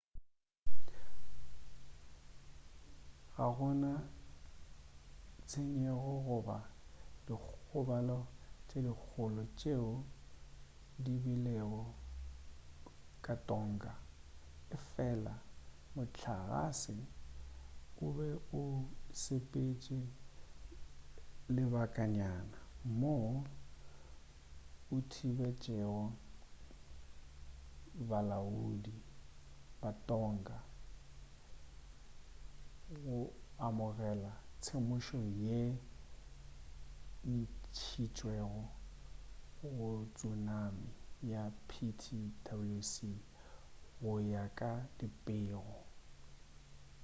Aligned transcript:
ga 3.35 3.45
go 3.55 3.67
na 3.83 3.93
tshenyego 5.47 6.11
goba 6.27 6.57
dikgobalo 7.25 8.17
tše 8.67 8.77
dikgolo 8.85 9.41
tšeo 9.57 9.91
di 11.03 11.13
begilwego 11.23 11.83
ka 13.25 13.33
tonga 13.47 13.93
efela 14.75 15.35
mohlagase 15.93 16.95
o 18.03 18.05
be 18.15 18.27
o 18.59 18.61
sepetše 19.21 19.99
lebakanyana 21.55 22.59
moo 22.99 23.33
o 24.93 24.95
thibetšego 25.11 25.99
balaodi 28.09 28.97
ba 29.81 29.91
tonga 30.07 30.57
go 33.03 33.17
amogela 33.67 34.33
temošo 34.63 35.19
yeo 35.41 35.75
e 37.31 37.35
ntšhitšwego 37.35 38.63
ya 39.63 40.01
tsunami 40.15 40.89
ka 41.31 41.43
ptwc 41.67 42.93
go 44.01 44.13
ya 44.31 44.43
ka 44.57 44.71
dipego 44.97 45.77